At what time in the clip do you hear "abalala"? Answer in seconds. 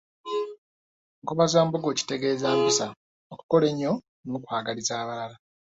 5.01-5.35